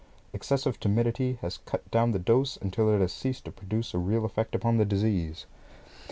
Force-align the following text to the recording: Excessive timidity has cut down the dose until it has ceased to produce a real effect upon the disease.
Excessive 0.33 0.79
timidity 0.79 1.37
has 1.43 1.59
cut 1.59 1.91
down 1.91 2.09
the 2.09 2.17
dose 2.17 2.57
until 2.57 2.89
it 2.89 3.01
has 3.01 3.13
ceased 3.13 3.45
to 3.45 3.51
produce 3.51 3.93
a 3.93 3.99
real 3.99 4.25
effect 4.25 4.55
upon 4.55 4.77
the 4.77 4.83
disease. 4.85 5.45